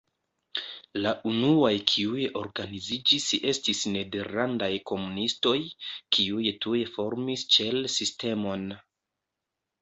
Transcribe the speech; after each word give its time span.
La 1.01 1.09
unuaj 1.31 1.73
kiuj 1.91 2.23
organiziĝis 2.39 3.27
estis 3.51 3.81
nederlandaj 3.97 4.69
komunistoj, 4.93 5.53
kiuj 6.17 6.47
tuj 6.65 6.81
formis 6.97 7.45
ĉel-sistemon. 7.59 8.67